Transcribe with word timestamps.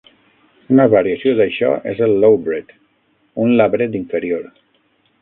Una 0.75 0.85
variació 0.93 1.33
d'això 1.41 1.69
és 1.93 2.03
el 2.07 2.15
"lowbret", 2.25 2.75
un 3.45 3.57
labret 3.63 4.03
inferior. 4.05 4.53